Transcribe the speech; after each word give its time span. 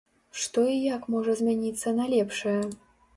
Што 0.43 0.61
і 0.69 0.77
як 0.95 1.03
можа 1.15 1.35
змяніцца 1.41 1.93
на 1.99 2.09
лепшае? 2.15 2.55